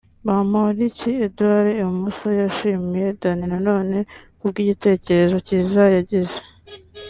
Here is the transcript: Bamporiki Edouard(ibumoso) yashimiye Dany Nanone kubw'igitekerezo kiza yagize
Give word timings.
Bamporiki 0.25 1.09
Edouard(ibumoso) 1.25 2.27
yashimiye 2.41 3.07
Dany 3.21 3.41
Nanone 3.51 3.99
kubw'igitekerezo 4.39 5.37
kiza 5.47 5.83
yagize 5.97 6.39